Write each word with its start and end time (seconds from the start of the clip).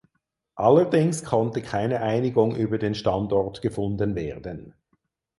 Allerdings 0.55 1.23
konnte 1.23 1.61
keine 1.61 2.01
Einigung 2.01 2.55
über 2.55 2.79
den 2.79 2.95
Standort 2.95 3.61
gefunden 3.61 4.15
werden. 4.15 4.73